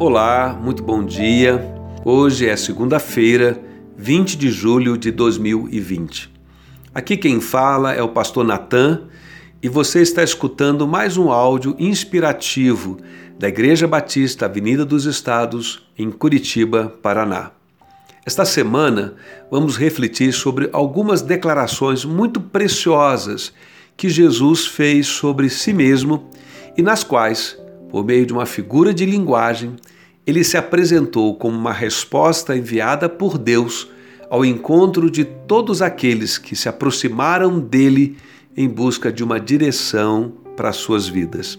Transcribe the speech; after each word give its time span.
Olá, 0.00 0.56
muito 0.62 0.80
bom 0.80 1.04
dia. 1.04 1.74
Hoje 2.04 2.48
é 2.48 2.56
segunda-feira, 2.56 3.60
20 3.96 4.36
de 4.36 4.48
julho 4.48 4.96
de 4.96 5.10
2020. 5.10 6.32
Aqui 6.94 7.16
quem 7.16 7.40
fala 7.40 7.92
é 7.92 8.00
o 8.00 8.10
pastor 8.10 8.44
Natan 8.44 9.08
e 9.60 9.68
você 9.68 10.00
está 10.00 10.22
escutando 10.22 10.86
mais 10.86 11.16
um 11.16 11.32
áudio 11.32 11.74
inspirativo 11.80 12.98
da 13.36 13.48
Igreja 13.48 13.88
Batista 13.88 14.46
Avenida 14.46 14.84
dos 14.84 15.04
Estados, 15.04 15.90
em 15.98 16.12
Curitiba, 16.12 16.94
Paraná. 17.02 17.50
Esta 18.24 18.44
semana 18.44 19.16
vamos 19.50 19.76
refletir 19.76 20.32
sobre 20.32 20.70
algumas 20.72 21.22
declarações 21.22 22.04
muito 22.04 22.40
preciosas 22.40 23.52
que 23.96 24.08
Jesus 24.08 24.64
fez 24.64 25.08
sobre 25.08 25.50
si 25.50 25.72
mesmo 25.72 26.30
e 26.76 26.82
nas 26.82 27.02
quais 27.02 27.58
por 27.90 28.04
meio 28.04 28.26
de 28.26 28.32
uma 28.32 28.46
figura 28.46 28.92
de 28.92 29.04
linguagem, 29.04 29.76
ele 30.26 30.44
se 30.44 30.56
apresentou 30.56 31.34
como 31.34 31.56
uma 31.56 31.72
resposta 31.72 32.56
enviada 32.56 33.08
por 33.08 33.38
Deus 33.38 33.90
ao 34.28 34.44
encontro 34.44 35.10
de 35.10 35.24
todos 35.24 35.80
aqueles 35.80 36.36
que 36.36 36.54
se 36.54 36.68
aproximaram 36.68 37.58
dele 37.58 38.16
em 38.56 38.68
busca 38.68 39.10
de 39.10 39.24
uma 39.24 39.40
direção 39.40 40.32
para 40.56 40.68
as 40.68 40.76
suas 40.76 41.08
vidas. 41.08 41.58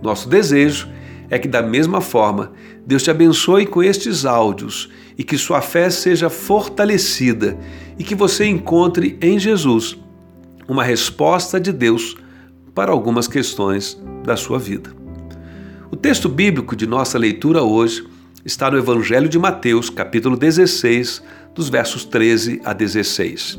Nosso 0.00 0.28
desejo 0.28 0.88
é 1.30 1.38
que, 1.38 1.48
da 1.48 1.60
mesma 1.60 2.00
forma, 2.00 2.52
Deus 2.86 3.02
te 3.02 3.10
abençoe 3.10 3.66
com 3.66 3.82
estes 3.82 4.24
áudios 4.24 4.88
e 5.16 5.24
que 5.24 5.36
sua 5.36 5.60
fé 5.60 5.90
seja 5.90 6.30
fortalecida 6.30 7.58
e 7.98 8.04
que 8.04 8.14
você 8.14 8.46
encontre 8.46 9.18
em 9.20 9.38
Jesus 9.38 9.98
uma 10.68 10.84
resposta 10.84 11.58
de 11.58 11.72
Deus 11.72 12.16
para 12.74 12.92
algumas 12.92 13.26
questões 13.26 14.00
da 14.22 14.36
sua 14.36 14.58
vida. 14.58 14.97
O 15.90 15.96
texto 15.96 16.28
bíblico 16.28 16.76
de 16.76 16.86
nossa 16.86 17.16
leitura 17.16 17.62
hoje 17.62 18.06
está 18.44 18.70
no 18.70 18.76
Evangelho 18.76 19.26
de 19.26 19.38
Mateus, 19.38 19.88
capítulo 19.88 20.36
16, 20.36 21.22
dos 21.54 21.70
versos 21.70 22.04
13 22.04 22.60
a 22.62 22.74
16. 22.74 23.58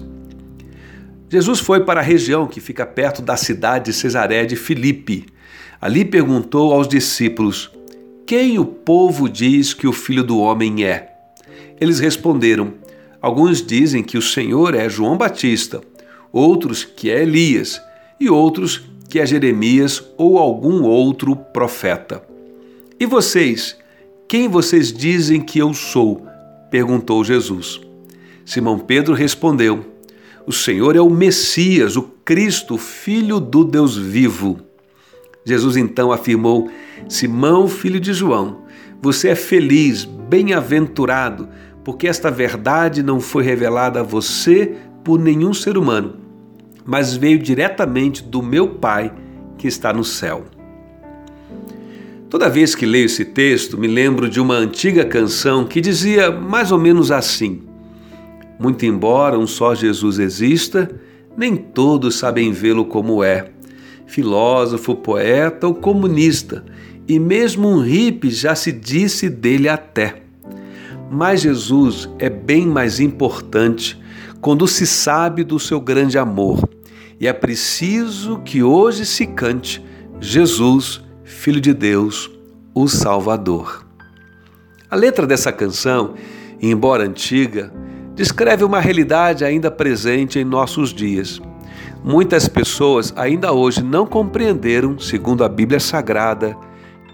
Jesus 1.28 1.60
foi 1.60 1.84
para 1.84 2.02
a 2.02 2.04
região 2.04 2.46
que 2.46 2.62
fica 2.62 2.86
perto 2.86 3.24
da 3.24 3.36
cidade 3.36 3.86
de 3.86 3.94
Cesaré 3.94 4.46
de 4.46 4.56
Filipe. 4.56 5.26
Ali 5.82 6.06
perguntou 6.06 6.72
aos 6.72 6.88
discípulos: 6.88 7.72
Quem 8.28 8.60
o 8.60 8.66
povo 8.66 9.28
diz 9.28 9.74
que 9.74 9.88
o 9.88 9.92
filho 9.92 10.24
do 10.24 10.38
homem 10.38 10.86
é? 10.86 11.12
Eles 11.82 12.00
responderam: 12.00 12.76
Alguns 13.20 13.66
dizem 13.66 14.04
que 14.04 14.20
o 14.20 14.22
Senhor 14.22 14.76
é 14.76 14.88
João 14.88 15.18
Batista, 15.18 15.82
outros 16.32 16.84
que 16.84 17.10
é 17.10 17.24
Elias, 17.24 17.82
e 18.20 18.30
outros 18.30 18.84
que 19.10 19.20
é 19.20 19.26
Jeremias 19.26 20.04
ou 20.16 20.38
algum 20.38 20.84
outro 20.84 21.36
profeta. 21.36 22.22
E 23.00 23.08
vocês, 23.08 23.76
quem 24.28 24.48
vocês 24.48 24.94
dizem 24.94 25.42
que 25.42 25.58
eu 25.58 25.74
sou? 25.74 26.28
perguntou 26.70 27.24
Jesus. 27.24 27.82
Simão 28.46 28.78
Pedro 28.78 29.16
respondeu: 29.16 29.84
O 30.46 30.54
Senhor 30.54 30.96
é 30.96 31.02
o 31.02 31.10
Messias, 31.10 31.98
o 31.98 32.04
Cristo, 32.24 32.78
filho 32.78 33.40
do 33.40 33.64
Deus 33.64 33.98
vivo. 33.98 34.60
Jesus 35.44 35.76
então 35.76 36.12
afirmou: 36.12 36.70
Simão, 37.08 37.68
filho 37.68 38.00
de 38.00 38.14
João, 38.14 38.62
você 39.02 39.30
é 39.30 39.36
feliz, 39.36 40.06
bem-aventurado, 40.06 41.50
porque 41.84 42.08
esta 42.08 42.30
verdade 42.30 43.02
não 43.02 43.20
foi 43.20 43.44
revelada 43.44 44.02
a 44.02 44.04
você 44.04 44.76
por 45.04 45.20
nenhum 45.20 45.52
ser 45.52 45.78
humano 45.80 46.29
mas 46.90 47.16
veio 47.16 47.38
diretamente 47.38 48.24
do 48.24 48.42
meu 48.42 48.68
Pai 48.68 49.14
que 49.60 49.68
está 49.68 49.94
no 49.94 50.04
céu. 50.04 50.46
Toda 52.28 52.50
vez 52.50 52.74
que 52.74 52.84
leio 52.84 53.06
esse 53.06 53.26
texto, 53.26 53.78
me 53.78 53.86
lembro 53.86 54.28
de 54.28 54.40
uma 54.40 54.56
antiga 54.56 55.06
canção 55.06 55.66
que 55.66 55.82
dizia 55.82 56.32
mais 56.32 56.72
ou 56.72 56.80
menos 56.80 57.12
assim: 57.12 57.62
Muito 58.60 58.88
embora 58.88 59.38
um 59.38 59.46
só 59.46 59.76
Jesus 59.76 60.18
exista, 60.18 60.90
nem 61.38 61.56
todos 61.56 62.16
sabem 62.16 62.52
vê-lo 62.52 62.86
como 62.86 63.24
é. 63.24 63.52
Filósofo, 64.08 64.96
poeta 64.96 65.68
ou 65.68 65.76
comunista, 65.76 66.66
e 67.08 67.20
mesmo 67.20 67.68
um 67.68 67.82
hippie 67.82 68.32
já 68.32 68.56
se 68.56 68.72
disse 68.72 69.30
dele 69.30 69.70
até. 69.70 70.24
Mas 71.12 71.42
Jesus 71.42 72.10
é 72.18 72.32
bem 72.32 72.66
mais 72.66 73.00
importante 73.00 74.00
quando 74.42 74.68
se 74.68 74.88
sabe 74.88 75.44
do 75.44 75.60
seu 75.60 75.80
grande 75.80 76.18
amor 76.18 76.68
e 77.20 77.28
é 77.28 77.34
preciso 77.34 78.40
que 78.40 78.64
hoje 78.64 79.06
se 79.06 79.28
cante 79.28 79.84
Jesus, 80.22 81.04
Filho 81.24 81.60
de 81.60 81.74
Deus, 81.74 82.32
o 82.74 82.88
Salvador. 82.88 83.86
A 84.90 84.96
letra 84.96 85.28
dessa 85.28 85.52
canção, 85.52 86.14
embora 86.62 87.04
antiga, 87.04 87.74
descreve 88.16 88.64
uma 88.64 88.80
realidade 88.80 89.44
ainda 89.44 89.70
presente 89.70 90.40
em 90.40 90.46
nossos 90.46 90.94
dias. 90.94 91.42
Muitas 92.04 92.48
pessoas 92.48 93.14
ainda 93.16 93.52
hoje 93.52 93.84
não 93.84 94.06
compreenderam, 94.06 94.98
segundo 94.98 95.44
a 95.44 95.50
Bíblia 95.50 95.80
Sagrada, 95.80 96.56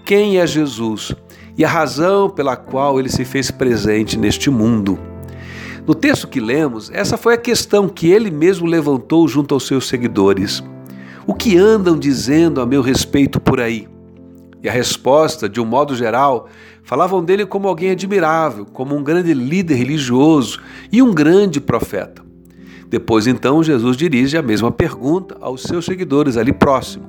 quem 0.04 0.38
é 0.38 0.46
Jesus 0.46 1.12
e 1.58 1.64
a 1.64 1.68
razão 1.68 2.30
pela 2.30 2.56
qual 2.56 3.00
ele 3.00 3.08
se 3.08 3.24
fez 3.24 3.50
presente 3.50 4.16
neste 4.16 4.50
mundo. 4.50 5.15
No 5.86 5.94
texto 5.94 6.26
que 6.26 6.40
lemos, 6.40 6.90
essa 6.92 7.16
foi 7.16 7.34
a 7.34 7.38
questão 7.38 7.88
que 7.88 8.10
ele 8.10 8.28
mesmo 8.28 8.66
levantou 8.66 9.28
junto 9.28 9.54
aos 9.54 9.68
seus 9.68 9.86
seguidores. 9.86 10.60
O 11.24 11.32
que 11.32 11.56
andam 11.56 11.96
dizendo 11.96 12.60
a 12.60 12.66
meu 12.66 12.82
respeito 12.82 13.38
por 13.38 13.60
aí? 13.60 13.86
E 14.60 14.68
a 14.68 14.72
resposta, 14.72 15.48
de 15.48 15.60
um 15.60 15.64
modo 15.64 15.94
geral, 15.94 16.48
falavam 16.82 17.22
dele 17.22 17.46
como 17.46 17.68
alguém 17.68 17.92
admirável, 17.92 18.66
como 18.66 18.96
um 18.96 19.02
grande 19.04 19.32
líder 19.32 19.76
religioso 19.76 20.60
e 20.90 21.00
um 21.00 21.14
grande 21.14 21.60
profeta. 21.60 22.20
Depois, 22.88 23.28
então, 23.28 23.62
Jesus 23.62 23.96
dirige 23.96 24.36
a 24.36 24.42
mesma 24.42 24.72
pergunta 24.72 25.36
aos 25.40 25.62
seus 25.62 25.84
seguidores 25.84 26.36
ali 26.36 26.52
próximo. 26.52 27.04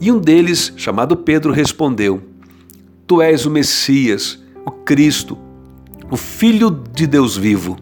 E 0.00 0.12
um 0.12 0.20
deles, 0.20 0.72
chamado 0.76 1.16
Pedro, 1.16 1.52
respondeu: 1.52 2.22
Tu 3.04 3.20
és 3.20 3.46
o 3.46 3.50
Messias, 3.50 4.38
o 4.64 4.70
Cristo, 4.70 5.36
o 6.10 6.16
Filho 6.16 6.70
de 6.70 7.06
Deus 7.06 7.36
vivo. 7.36 7.76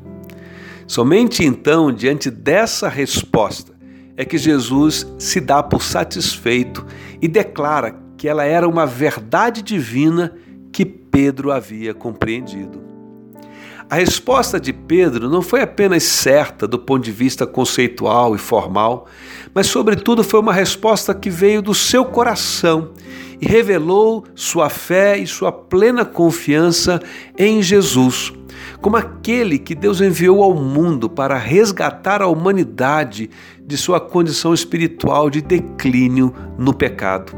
Somente 0.87 1.45
então, 1.45 1.93
diante 1.93 2.31
dessa 2.31 2.89
resposta, 2.89 3.73
é 4.17 4.25
que 4.25 4.37
Jesus 4.37 5.07
se 5.19 5.41
dá 5.41 5.63
por 5.63 5.83
satisfeito 5.83 6.85
e 7.21 7.29
declara 7.29 7.95
que 8.17 8.29
ela 8.29 8.45
era 8.45 8.69
uma 8.69 8.87
verdade 8.87 9.63
divina 9.63 10.35
que 10.73 10.85
Pedro 10.85 11.53
havia 11.53 11.95
compreendido. 11.95 12.88
A 13.91 13.95
resposta 13.95 14.61
de 14.61 14.71
Pedro 14.71 15.31
não 15.31 15.41
foi 15.41 15.63
apenas 15.63 16.03
certa 16.03 16.69
do 16.69 16.79
ponto 16.79 17.03
de 17.03 17.11
vista 17.11 17.47
conceitual 17.47 18.35
e 18.35 18.39
formal, 18.39 19.07
mas, 19.55 19.67
sobretudo, 19.67 20.23
foi 20.23 20.41
uma 20.41 20.53
resposta 20.53 21.15
que 21.15 21.31
veio 21.31 21.63
do 21.63 21.73
seu 21.73 22.05
coração 22.05 22.91
e 23.41 23.47
revelou 23.47 24.25
sua 24.35 24.69
fé 24.69 25.17
e 25.17 25.27
sua 25.27 25.51
plena 25.51 26.05
confiança 26.05 27.01
em 27.39 27.63
Jesus, 27.63 28.31
como 28.83 28.99
aquele 28.99 29.59
que 29.59 29.75
Deus 29.75 30.03
enviou 30.03 30.43
ao 30.43 30.53
mundo 30.55 31.09
para 31.09 31.39
resgatar 31.39 32.21
a 32.21 32.27
humanidade 32.27 33.31
de 33.59 33.77
sua 33.79 33.99
condição 33.99 34.53
espiritual 34.53 35.31
de 35.31 35.41
declínio 35.41 36.35
no 36.59 36.75
pecado. 36.75 37.33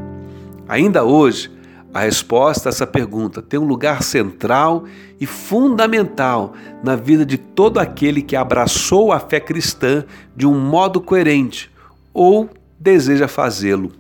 Ainda 0.67 1.05
hoje, 1.05 1.49
a 1.92 2.00
resposta 2.00 2.68
a 2.68 2.70
essa 2.70 2.86
pergunta 2.86 3.42
tem 3.42 3.58
um 3.58 3.66
lugar 3.66 4.02
central 4.02 4.84
e 5.20 5.26
fundamental 5.26 6.54
na 6.84 6.94
vida 6.94 7.26
de 7.26 7.36
todo 7.36 7.78
aquele 7.78 8.22
que 8.22 8.36
abraçou 8.36 9.12
a 9.12 9.18
fé 9.18 9.40
cristã 9.40 10.04
de 10.36 10.46
um 10.46 10.58
modo 10.58 11.00
coerente 11.00 11.70
ou 12.14 12.48
deseja 12.78 13.26
fazê-lo. 13.26 13.90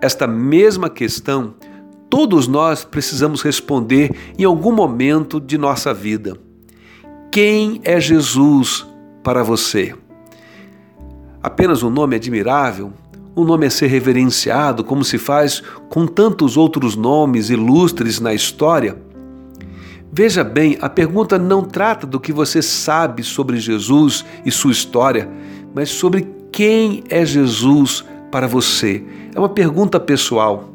Esta 0.00 0.26
mesma 0.26 0.88
questão 0.88 1.54
todos 2.08 2.48
nós 2.48 2.84
precisamos 2.84 3.42
responder 3.42 4.10
em 4.38 4.44
algum 4.44 4.72
momento 4.72 5.38
de 5.38 5.58
nossa 5.58 5.92
vida. 5.92 6.36
Quem 7.30 7.80
é 7.84 8.00
Jesus 8.00 8.86
para 9.22 9.42
você? 9.42 9.94
Apenas 11.42 11.82
um 11.82 11.90
nome 11.90 12.16
admirável? 12.16 12.92
Um 13.36 13.44
nome 13.44 13.66
a 13.66 13.70
ser 13.70 13.86
reverenciado, 13.86 14.82
como 14.82 15.04
se 15.04 15.18
faz 15.18 15.62
com 15.88 16.06
tantos 16.06 16.56
outros 16.56 16.96
nomes 16.96 17.50
ilustres 17.50 18.18
na 18.20 18.34
história? 18.34 19.00
Veja 20.12 20.42
bem, 20.42 20.76
a 20.80 20.88
pergunta 20.88 21.38
não 21.38 21.62
trata 21.62 22.06
do 22.06 22.18
que 22.18 22.32
você 22.32 22.62
sabe 22.62 23.22
sobre 23.22 23.58
Jesus 23.58 24.24
e 24.44 24.50
sua 24.50 24.72
história, 24.72 25.28
mas 25.74 25.90
sobre 25.90 26.26
quem 26.50 27.04
é 27.10 27.24
Jesus 27.24 28.04
para 28.30 28.46
você. 28.46 29.04
É 29.34 29.38
uma 29.38 29.48
pergunta 29.48 30.00
pessoal. 30.00 30.72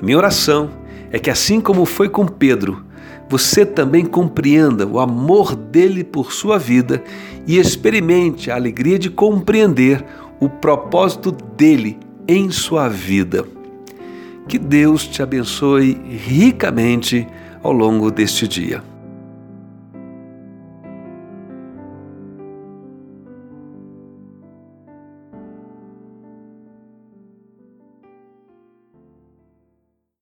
A 0.00 0.04
minha 0.04 0.16
oração 0.16 0.70
é 1.12 1.18
que, 1.18 1.30
assim 1.30 1.60
como 1.60 1.84
foi 1.84 2.08
com 2.08 2.26
Pedro, 2.26 2.84
você 3.28 3.64
também 3.64 4.04
compreenda 4.04 4.86
o 4.86 4.98
amor 4.98 5.54
dele 5.54 6.02
por 6.02 6.32
sua 6.32 6.58
vida 6.58 7.02
e 7.46 7.58
experimente 7.58 8.50
a 8.50 8.54
alegria 8.54 8.98
de 8.98 9.10
compreender 9.10 10.04
o 10.40 10.48
propósito 10.48 11.30
dele 11.30 11.98
em 12.26 12.50
sua 12.50 12.88
vida. 12.88 13.44
Que 14.48 14.58
Deus 14.58 15.06
te 15.06 15.22
abençoe 15.22 16.00
ricamente 16.26 17.26
ao 17.62 17.72
longo 17.72 18.10
deste 18.10 18.46
dia. 18.46 18.82